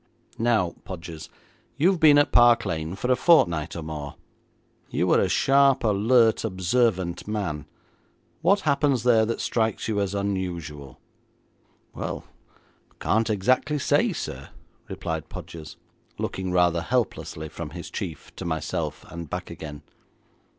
[0.39, 1.29] 'Now, Podgers,
[1.77, 4.15] you've been at Park Lane for a fortnight or more.
[4.89, 7.67] You are a sharp, alert, observant man.
[8.41, 10.99] What happens there that strikes you as unusual?'
[11.93, 12.23] 'Well,
[12.89, 14.49] I can't exactly say, sir,'
[14.87, 15.75] replied Podgers,
[16.17, 19.83] looking rather helplessly from his chief to myself, and back again.